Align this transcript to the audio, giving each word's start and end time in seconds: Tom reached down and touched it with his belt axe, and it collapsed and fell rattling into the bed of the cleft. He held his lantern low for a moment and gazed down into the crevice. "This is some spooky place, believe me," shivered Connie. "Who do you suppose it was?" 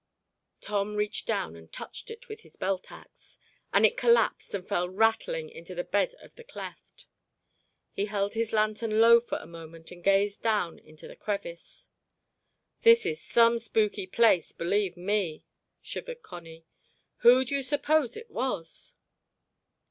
Tom 0.61 0.95
reached 0.95 1.27
down 1.27 1.55
and 1.55 1.71
touched 1.71 2.09
it 2.09 2.27
with 2.27 2.41
his 2.41 2.55
belt 2.55 2.91
axe, 2.91 3.37
and 3.71 3.85
it 3.85 3.95
collapsed 3.97 4.51
and 4.55 4.67
fell 4.67 4.89
rattling 4.89 5.47
into 5.47 5.75
the 5.75 5.83
bed 5.83 6.15
of 6.23 6.33
the 6.33 6.43
cleft. 6.43 7.05
He 7.91 8.05
held 8.07 8.33
his 8.33 8.51
lantern 8.51 8.99
low 8.99 9.19
for 9.19 9.37
a 9.37 9.45
moment 9.45 9.91
and 9.91 10.03
gazed 10.03 10.41
down 10.41 10.79
into 10.79 11.07
the 11.07 11.15
crevice. 11.15 11.87
"This 12.81 13.05
is 13.05 13.21
some 13.21 13.59
spooky 13.59 14.07
place, 14.07 14.51
believe 14.53 14.97
me," 14.97 15.45
shivered 15.83 16.23
Connie. 16.23 16.65
"Who 17.17 17.45
do 17.45 17.53
you 17.57 17.61
suppose 17.61 18.17
it 18.17 18.31
was?" 18.31 18.95